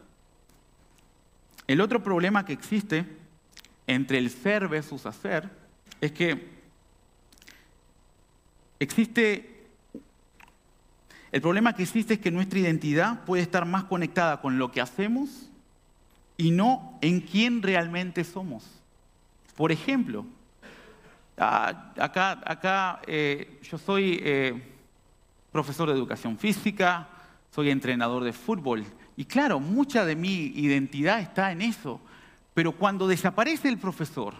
[1.66, 3.06] El otro problema que existe
[3.86, 5.48] entre el ser versus hacer
[6.00, 6.48] es que
[8.78, 9.54] existe
[11.34, 14.80] el problema que existe es que nuestra identidad puede estar más conectada con lo que
[14.80, 15.50] hacemos
[16.36, 18.64] y no en quién realmente somos.
[19.56, 20.26] Por ejemplo,
[21.36, 24.62] acá, acá eh, yo soy eh,
[25.52, 27.08] profesor de educación física,
[27.54, 28.84] soy entrenador de fútbol
[29.16, 32.00] y claro, mucha de mi identidad está en eso.
[32.52, 34.34] Pero cuando desaparece el profesor,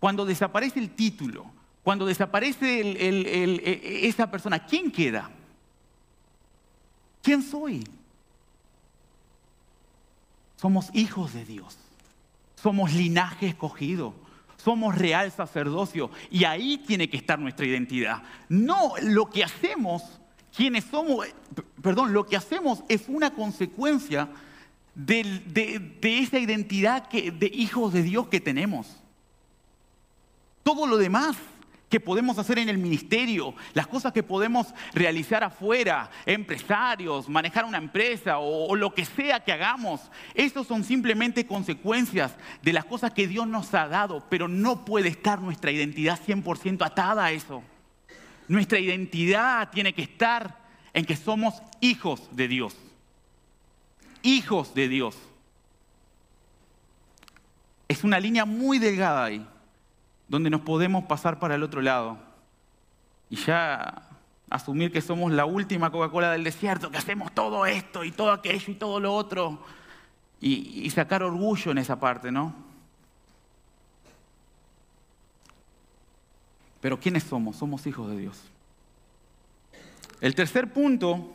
[0.00, 1.46] cuando desaparece el título,
[1.82, 5.30] cuando desaparece e, esa persona, ¿quién queda?
[7.22, 7.84] ¿Quién soy?
[10.56, 11.76] Somos hijos de Dios.
[12.56, 14.14] Somos linaje escogido.
[14.56, 16.10] Somos real sacerdocio.
[16.30, 18.22] Y ahí tiene que estar nuestra identidad.
[18.48, 20.02] No lo que hacemos,
[20.54, 21.26] quienes somos,
[21.82, 24.28] perdón, lo que hacemos es una consecuencia
[24.94, 28.96] de, esa identidad de hijos de Dios que tenemos.
[30.62, 31.36] Todo lo demás
[31.88, 37.78] que podemos hacer en el ministerio, las cosas que podemos realizar afuera, empresarios, manejar una
[37.78, 40.00] empresa o, lo que sea que hagamos,
[40.34, 45.08] estos son simplemente consecuencias de las cosas que Dios nos ha dado, pero no puede
[45.08, 47.62] estar nuestra identidad 100% atada a eso.
[48.48, 52.76] Nuestra identidad tiene que estar en que somos hijos de Dios.
[54.22, 55.16] Hijos de Dios.
[57.86, 59.46] Es una línea muy delgada ahí
[60.28, 62.18] donde nos podemos pasar para el otro lado
[63.30, 64.08] y ya
[64.50, 68.72] asumir que somos la última Coca-Cola del desierto, que hacemos todo esto y todo aquello
[68.72, 69.60] y todo lo otro
[70.40, 72.54] y, sacar orgullo en esa parte, ¿no?
[76.80, 77.56] Pero ¿quiénes somos?
[77.56, 78.40] Somos hijos de Dios.
[80.20, 81.34] El tercer punto,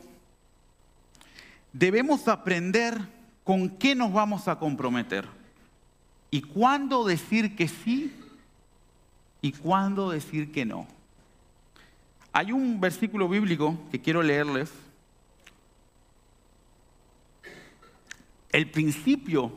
[1.73, 2.97] debemos aprender
[3.43, 5.27] con qué nos vamos a comprometer
[6.29, 8.15] y cuándo decir que sí
[9.41, 10.87] y cuándo decir que no.
[12.31, 14.71] Hay un versículo bíblico que quiero leerles.
[18.51, 19.51] El principio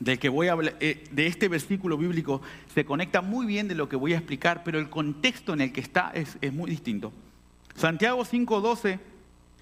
[0.00, 2.40] del que voy a hablar, eh, de este versículo bíblico
[2.74, 5.72] se conecta muy bien de lo que voy a explicar, pero el contexto en el
[5.72, 7.12] que está es, es muy distinto.
[7.76, 8.98] Santiago 5:12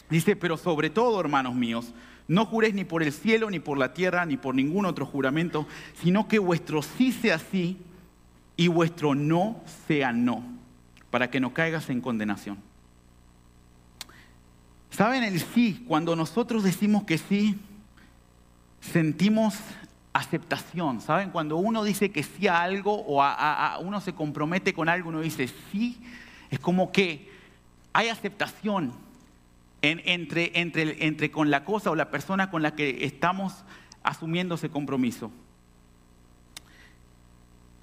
[0.08, 1.92] dice, pero sobre todo, hermanos míos,
[2.26, 5.66] no juréis ni por el cielo, ni por la tierra, ni por ningún otro juramento,
[6.00, 7.76] sino que vuestro sí sea sí
[8.61, 10.44] y vuestro no sea no,
[11.11, 12.59] para que no caigas en condenación.
[14.90, 15.83] ¿Saben el sí?
[15.88, 17.59] Cuando nosotros decimos que sí,
[18.83, 19.55] sentimos
[20.12, 21.01] aceptación.
[21.01, 21.31] ¿Saben?
[21.31, 25.23] Cuando uno dice que sí a algo o a, uno se compromete con algo, uno
[25.23, 25.99] dice sí,
[26.51, 27.33] es como que
[27.94, 28.92] hay aceptación
[29.81, 33.64] entre, entre, entre con la cosa o la persona con la que estamos
[34.03, 35.33] asumiendo ese compromiso.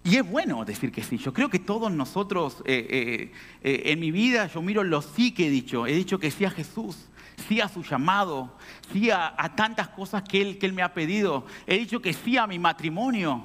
[0.08, 1.17] Y es bueno decir que sí.
[1.17, 5.34] Yo creo que todos nosotros, eh, eh, eh, en mi vida, yo miro lo sí
[5.34, 5.86] que he dicho.
[5.86, 7.10] He dicho que sí a Jesús,
[7.50, 8.56] sí a su llamado,
[8.93, 11.46] sí a, tantas cosas que él, me ha pedido.
[11.65, 13.43] He dicho que sí a mi matrimonio.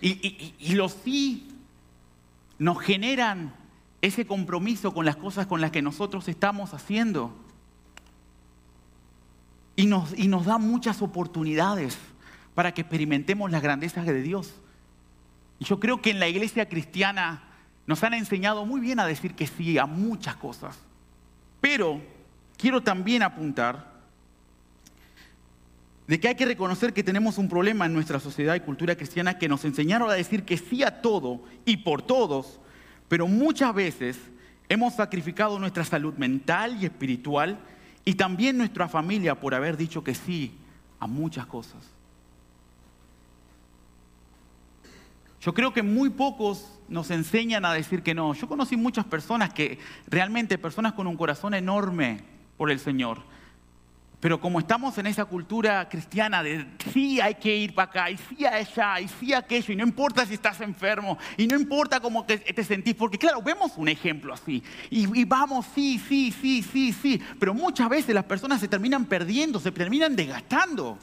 [0.00, 1.48] Y, y los sí
[2.58, 3.54] nos generan
[4.00, 7.30] ese compromiso con las cosas con las que nosotros estamos haciendo.
[9.76, 11.98] Y nos, y nos da muchas oportunidades
[12.54, 14.54] para que experimentemos las grandezas de Dios.
[15.58, 17.42] Y yo creo que en la iglesia cristiana
[17.86, 20.78] nos han enseñado muy bien a decir que sí a muchas cosas.
[21.60, 22.00] Pero
[22.56, 23.94] quiero también apuntar
[26.06, 29.38] de que hay que reconocer que tenemos un problema en nuestra sociedad y cultura cristiana
[29.38, 32.60] que nos enseñaron a decir que sí a todo y por todos,
[33.08, 34.18] pero muchas veces
[34.68, 37.58] hemos sacrificado nuestra salud mental y espiritual
[38.04, 40.58] y también nuestra familia por haber dicho que sí
[41.00, 41.94] a muchas cosas.
[45.44, 48.32] Yo creo que muy pocos nos enseñan a decir que no.
[48.32, 52.22] Yo conocí muchas personas que realmente, personas con un corazón enorme
[52.56, 53.22] por el Señor,
[54.20, 58.16] Pero como estamos en esa cultura cristiana de sí hay que ir para acá, y
[58.16, 62.24] sí allá, y sí aquello, y no importa si estás enfermo, y no importa cómo
[62.24, 66.94] te, sentís, porque claro, vemos un ejemplo así, y, y, vamos, sí, sí, sí, sí,
[66.94, 70.98] sí, pero muchas veces las personas se terminan perdiendo, se terminan desgastando,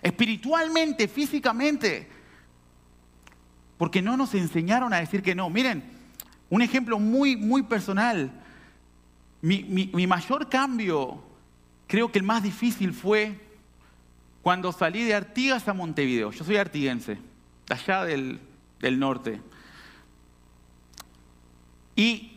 [0.00, 2.21] espiritualmente, físicamente,
[3.82, 5.50] porque no nos enseñaron a decir que no.
[5.50, 5.82] Miren,
[6.50, 8.30] un ejemplo muy, muy personal,
[9.40, 11.20] mi, mayor cambio
[11.88, 13.40] Creo que el más difícil fue
[14.40, 16.30] cuando salí de Artigas a Montevideo.
[16.30, 17.18] Yo soy artiguense,
[17.68, 18.38] allá del,
[18.78, 19.40] del norte.
[21.96, 22.31] Y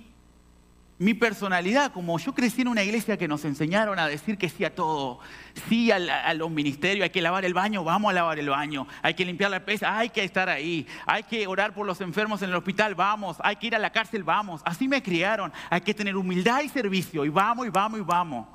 [0.98, 4.64] mi personalidad, como yo crecí en una iglesia que nos enseñaron a decir que sí
[4.64, 5.20] a todo,
[5.68, 9.14] sí a, los ministerios, hay que lavar el baño, vamos a lavar el baño, hay
[9.14, 12.50] que limpiar la pesa, hay que estar ahí, hay que orar por los enfermos en
[12.50, 14.62] el hospital, vamos, hay que ir a la cárcel, vamos.
[14.64, 18.48] Así me criaron, hay que tener humildad y servicio, y vamos, y vamos, y vamos.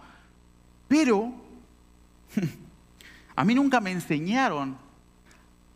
[0.88, 1.35] Pero
[3.37, 4.79] a mí nunca me enseñaron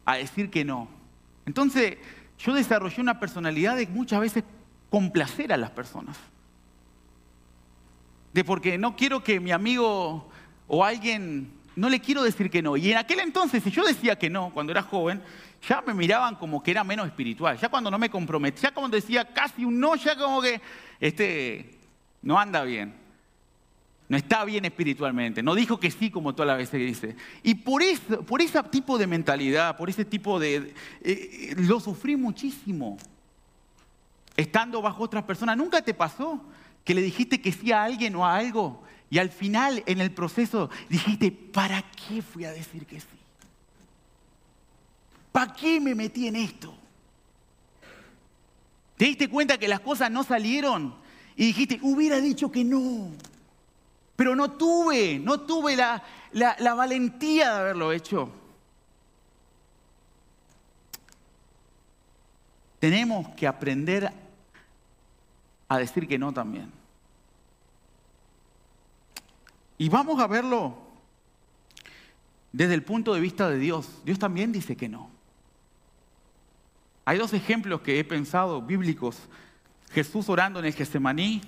[0.07, 0.89] a decir que no.
[1.45, 1.99] Entonces
[2.39, 4.45] yo desarrollé una personalidad de muchas veces
[4.89, 6.17] complacer a las personas.
[8.35, 10.29] De porque no quiero que mi amigo
[10.67, 12.77] o alguien, no le quiero decir que no.
[12.77, 15.23] Y en aquel entonces, si yo decía que no, cuando era joven,
[15.69, 17.57] ya me miraban como que era menos espiritual.
[17.57, 20.61] Ya cuando no me comprometía, ya cuando decía casi un no, ya como que
[20.99, 21.79] este,
[22.23, 22.93] no anda bien.
[24.09, 25.41] No está bien espiritualmente.
[25.41, 27.17] No dijo que sí como todas las veces dice.
[27.45, 30.57] Y por, eso, por ese tipo de mentalidad, por ese tipo de...
[30.57, 32.99] Eh, eh, lo sufrí muchísimo.
[34.37, 35.57] Estando bajo otras personas.
[35.57, 36.45] ¿Nunca te pasó
[36.85, 38.83] que le dijiste que sí a alguien o a algo?
[39.11, 43.07] Y al final, en el proceso, dijiste, ¿para qué fui a decir que sí?
[45.33, 46.75] ¿Para qué me metí en esto?
[48.97, 50.95] ¿Te diste cuenta que las cosas no salieron?
[51.37, 53.11] Y dijiste, hubiera dicho que no.
[54.17, 58.31] Pero no tuve, no tuve la, la, valentía de haberlo hecho.
[62.79, 64.13] Tenemos que aprender
[65.69, 66.71] a decir que no también.
[69.79, 70.79] Y vamos a verlo
[72.53, 74.01] desde el punto de vista de Dios.
[74.05, 75.11] Dios también dice que no.
[77.05, 79.19] Hay dos ejemplos que he pensado bíblicos.
[79.93, 81.43] Jesús orando en el Getsemaní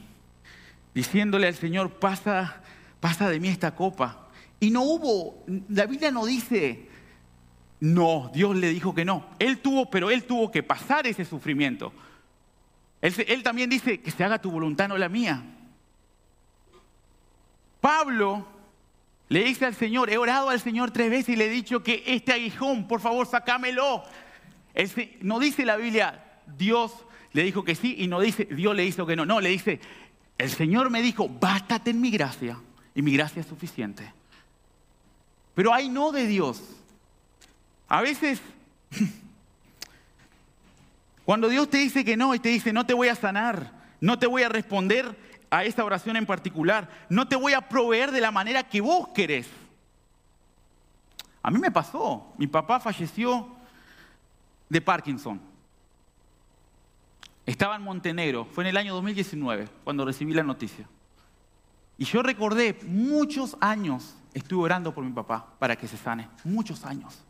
[0.95, 2.63] diciéndole al Señor, pasa,
[3.01, 4.29] pasa de mí esta copa.
[4.59, 6.89] Y no hubo, la Biblia no dice,
[7.81, 9.27] no, Dios le dijo que no.
[9.39, 11.93] Él tuvo, pero él tuvo que pasar ese sufrimiento.
[13.01, 15.43] Él, también dice que se haga tu voluntad, no la mía.
[17.81, 18.47] Pablo
[19.29, 22.03] le dice al Señor, he orado al Señor tres veces y le he dicho que
[22.07, 24.03] este aguijón, por favor, sacámelo.
[25.21, 26.93] no dice la Biblia, Dios
[27.33, 29.27] le dijo que sí y no dice, Dios le hizo que no.
[29.27, 29.81] No, le dice,
[30.39, 32.59] el Señor me dijo, bástate en mi gracia
[32.95, 34.13] y mi gracia es suficiente.
[35.55, 36.63] Pero hay no de Dios.
[37.89, 38.41] A veces,
[41.27, 44.17] cuando Dios te dice que no y te dice, no te voy a sanar, no
[44.17, 45.19] te voy a responder
[45.51, 49.09] a esta oración en particular, no te voy a proveer de la manera que vos
[49.09, 49.49] querés.
[51.43, 53.57] A mí me pasó, mi papá falleció
[54.69, 55.41] de Parkinson.
[57.45, 60.89] Estaba en Montenegro, fue en el año 2019 cuando recibí la noticia.
[61.99, 66.85] Y yo recordé muchos años estuve orando por mi papá para que se sane, muchos
[66.85, 67.21] años.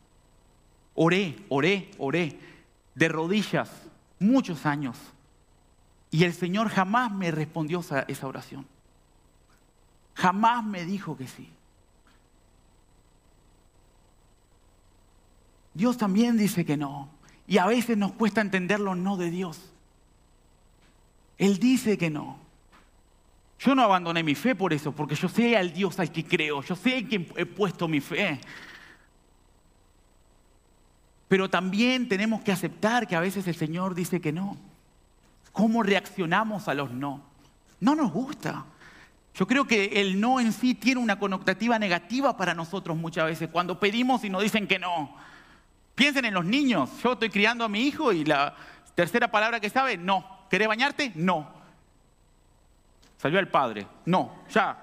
[0.93, 2.39] Oré, oré, oré,
[2.93, 3.71] de rodillas,
[4.19, 4.97] muchos años.
[6.09, 8.65] Y el Señor jamás me respondió esa oración.
[10.15, 11.49] Jamás me dijo que sí.
[15.73, 17.09] Dios también dice que no.
[17.45, 19.71] Y a veces nos cuesta entender los no de Dios.
[21.37, 22.39] Él dice que no.
[23.59, 26.61] Yo no abandoné mi fe por eso, porque yo sé al Dios al que creo,
[26.61, 28.39] yo sé en quién he puesto mi fe.
[31.27, 34.57] Pero también tenemos que aceptar que a veces el Señor dice que no.
[35.51, 37.21] ¿Cómo reaccionamos a los no?
[37.79, 38.65] No nos gusta.
[39.35, 43.49] Yo creo que el no en sí tiene una connotativa negativa para nosotros muchas veces,
[43.49, 45.15] cuando pedimos y nos dicen que no.
[45.95, 46.89] Piensen en los niños.
[47.03, 48.55] Yo estoy criando a mi hijo y la
[48.95, 50.25] tercera palabra que sabe, no.
[50.49, 51.11] ¿Querés bañarte?
[51.15, 51.49] No.
[53.17, 53.85] Salió el padre.
[54.05, 54.77] No, ya.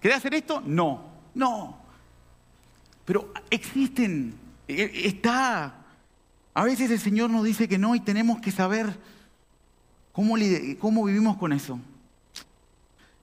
[0.00, 0.62] ¿Querés hacer esto?
[0.64, 1.04] No,
[1.34, 1.78] no.
[3.04, 4.34] Pero existen,
[4.68, 5.74] está.
[6.54, 8.98] A veces el Señor nos dice que no y tenemos que saber
[10.12, 10.36] cómo,
[10.78, 11.80] cómo vivimos con eso.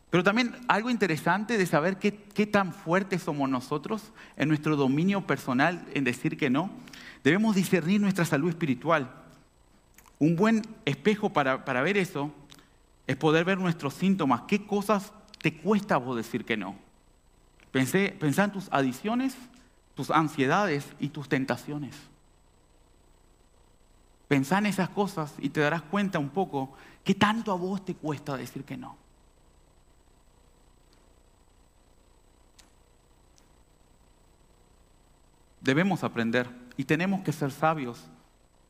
[0.10, 5.28] Pero también algo interesante de saber qué, qué, tan fuertes somos nosotros en nuestro dominio
[5.28, 6.70] personal en decir que no.
[7.24, 9.12] Debemos discernir nuestra salud espiritual.
[10.20, 12.32] Un buen espejo para, ver eso
[13.08, 16.76] es poder ver nuestros síntomas, qué cosas te cuesta vos decir que no?
[17.72, 19.36] Pensé, en tus adiciones,
[19.96, 21.96] tus ansiedades y tus tentaciones.
[24.28, 26.74] Pensá en esas cosas y te darás cuenta un poco
[27.04, 28.98] qué tanto a vos te cuesta decir que no.
[35.62, 38.04] Debemos aprender y tenemos que ser sabios.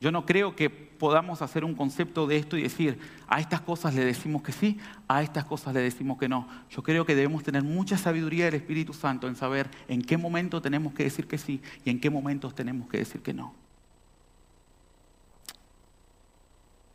[0.06, 3.96] Yo no creo que podamos hacer un concepto de esto y decir, a estas cosas
[3.96, 4.78] le decimos que sí,
[5.08, 6.48] a estas cosas le decimos que no.
[6.70, 10.62] Yo creo que debemos tener mucha sabiduría del Espíritu Santo en saber en qué momento
[10.62, 13.56] tenemos que decir que sí y en qué momentos tenemos que decir que no.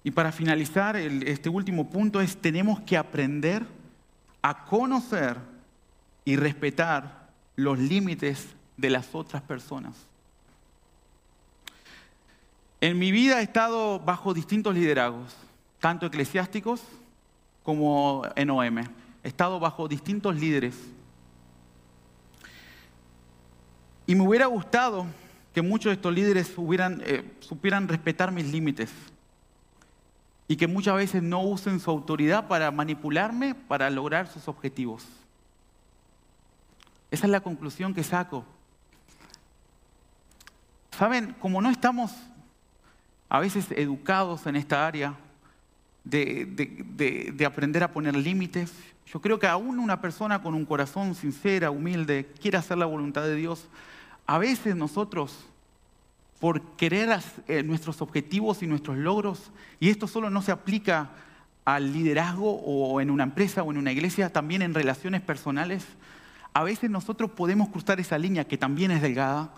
[0.04, 3.66] Y para finalizar, este último punto es, tenemos que aprender
[4.40, 5.36] a conocer
[6.24, 10.09] y respetar los límites de las otras personas.
[12.80, 15.36] En mi vida he estado bajo distintos liderazgos,
[15.80, 16.82] tanto eclesiásticos
[17.62, 18.78] como en OM.
[18.78, 20.76] He estado bajo distintos líderes.
[24.06, 25.06] Y me hubiera gustado
[25.52, 28.90] que muchos de estos líderes eh, supieran respetar mis límites
[30.48, 35.06] y que muchas veces no usen su autoridad para manipularme para lograr sus objetivos.
[37.10, 38.44] Esa es la conclusión que saco.
[40.96, 42.12] Saben, como no estamos
[43.30, 45.14] a veces educados en esta área
[46.04, 48.72] de, aprender a poner límites,
[49.06, 53.22] yo creo que aún una persona con un corazón sincera, humilde, quiere hacer la voluntad
[53.22, 53.68] de Dios,
[54.26, 55.46] a veces nosotros
[56.40, 61.10] por querer eh, nuestros objetivos y nuestros logros, y esto solo no se aplica
[61.64, 65.86] al liderazgo o en una empresa o en una iglesia, también en relaciones personales,
[66.52, 69.50] a veces nosotros podemos cruzar esa línea que también es delgada,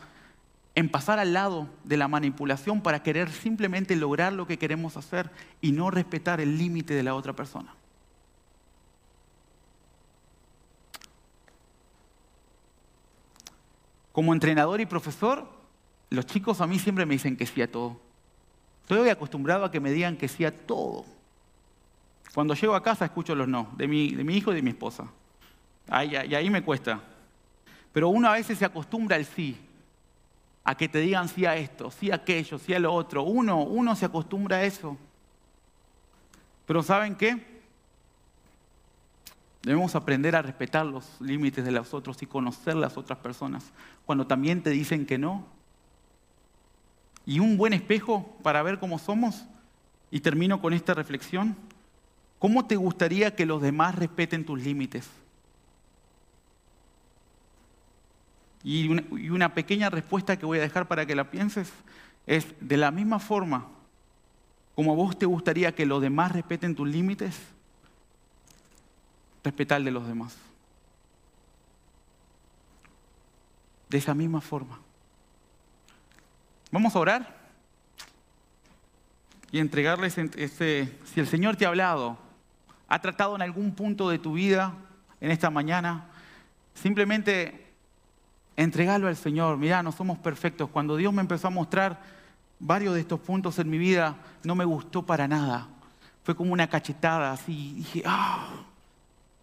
[0.75, 5.31] en pasar al lado de la manipulación para querer simplemente lograr lo que queremos hacer
[5.61, 7.75] y no respetar el límite de la otra persona.
[14.13, 15.49] Como entrenador y profesor,
[16.11, 18.01] los chicos a mí siempre me dicen que sí a todo.
[18.83, 21.05] Estoy acostumbrado a que me digan que sí a todo.
[22.35, 24.71] Cuando llego a casa escucho los no, de mi, de mi hijo y de mi
[24.71, 25.07] esposa.
[25.89, 27.01] y ahí me cuesta.
[27.93, 29.59] Pero uno a veces se acostumbra al sí,
[30.65, 33.23] a que te digan sí a esto, sí a aquello, sí a lo otro.
[33.23, 34.97] Uno, uno se acostumbra a eso.
[36.67, 37.63] Pero ¿saben qué?
[39.63, 43.73] Debemos aprender a respetar los límites de los otros y conocer las otras personas.
[44.07, 45.47] Cuando también te dicen que no,
[47.25, 49.45] y un buen espejo para ver cómo somos.
[50.11, 51.57] Y termino con esta reflexión.
[52.39, 55.09] ¿Cómo te gustaría que los demás respeten tus límites?
[58.65, 61.73] Y una, pequeña respuesta que voy a dejar para que la pienses
[62.27, 63.67] es, de la misma forma
[64.75, 67.39] como a vos te gustaría que los demás respeten tus límites,
[69.45, 70.37] respetar el de los demás.
[73.91, 74.79] De esa misma forma.
[76.71, 77.43] Vamos a orar
[79.51, 82.17] y entregarles este, si el Señor te ha hablado,
[82.89, 84.75] ha tratado en algún punto de tu vida
[85.21, 86.07] en esta mañana,
[86.75, 87.72] simplemente
[88.57, 89.57] entregalo al Señor.
[89.57, 90.71] Mirá, no somos perfectos.
[90.71, 92.01] Cuando Dios me empezó a mostrar
[92.59, 95.69] varios de estos puntos en mi vida, no me gustó para nada.
[96.25, 97.75] Fue como una cachetada, así.
[97.77, 98.49] Dije, ah.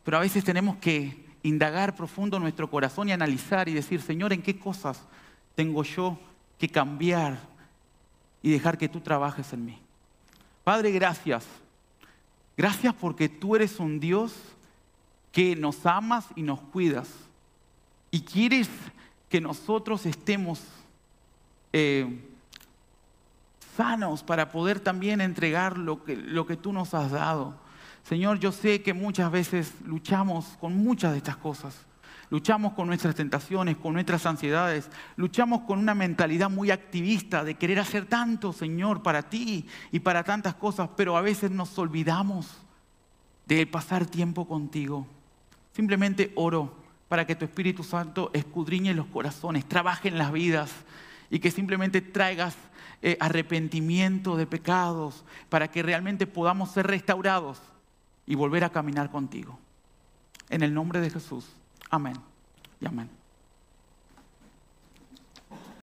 [0.03, 4.41] Pero a veces tenemos que indagar profundo nuestro corazón y analizar y decir, Señor, ¿en
[4.41, 5.01] qué cosas
[5.55, 6.17] tengo yo
[6.57, 7.37] que cambiar
[8.41, 9.79] y dejar que tú trabajes en mí.
[10.63, 11.45] Padre, gracias.
[12.55, 14.33] Gracias porque tú eres un Dios
[15.31, 17.09] que nos amas y nos cuidas.
[18.11, 18.69] Y quieres
[19.29, 20.61] que nosotros estemos
[21.71, 22.25] eh,
[23.77, 27.55] sanos para poder también entregar lo que, lo que tú nos has dado.
[28.03, 31.85] Señor, yo sé que muchas veces luchamos con muchas de estas cosas.
[32.31, 34.89] Luchamos con nuestras tentaciones, con nuestras ansiedades.
[35.15, 40.23] Luchamos con una mentalidad muy activista de querer hacer tanto, Señor, para ti y para
[40.23, 42.57] tantas cosas, pero a veces nos olvidamos
[43.47, 45.07] de pasar tiempo contigo.
[45.73, 46.78] Simplemente oro
[47.09, 50.71] para que tu Espíritu Santo escudriñe los corazones, trabaje en las vidas
[51.29, 52.55] y que simplemente traigas
[53.01, 57.59] eh, arrepentimiento de pecados para que realmente podamos ser restaurados
[58.25, 59.59] y volver a caminar contigo.
[60.49, 61.45] En el nombre de Jesús.
[61.89, 62.15] Amén
[62.79, 63.18] y amén.